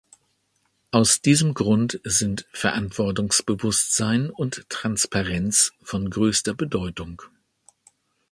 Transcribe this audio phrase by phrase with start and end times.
[0.89, 7.21] Aus diesem Grund sind Verantwortungsbewusstsein und Transparenz von größter Bedeutung.